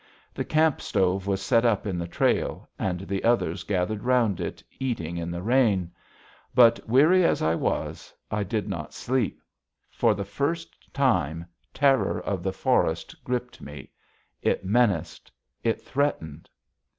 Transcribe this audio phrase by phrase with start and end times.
[0.33, 4.63] The camp stove was set up in the trail, and the others gathered round it,
[4.79, 5.91] eating in the rain.
[6.55, 9.43] But, weary as I was, I did not sleep.
[9.91, 13.91] For the first time, terror of the forest gripped me.
[14.41, 15.31] It menaced;
[15.63, 16.49] it threatened.